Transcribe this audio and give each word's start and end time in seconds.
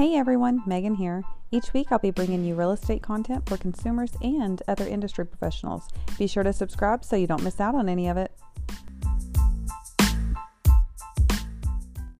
Hey 0.00 0.14
everyone, 0.14 0.62
Megan 0.64 0.94
here. 0.94 1.24
Each 1.50 1.74
week 1.74 1.88
I'll 1.90 1.98
be 1.98 2.10
bringing 2.10 2.42
you 2.42 2.54
real 2.54 2.70
estate 2.70 3.02
content 3.02 3.46
for 3.46 3.58
consumers 3.58 4.12
and 4.22 4.62
other 4.66 4.86
industry 4.88 5.26
professionals. 5.26 5.90
Be 6.16 6.26
sure 6.26 6.42
to 6.42 6.54
subscribe 6.54 7.04
so 7.04 7.16
you 7.16 7.26
don't 7.26 7.42
miss 7.42 7.60
out 7.60 7.74
on 7.74 7.86
any 7.86 8.08
of 8.08 8.16
it. 8.16 8.32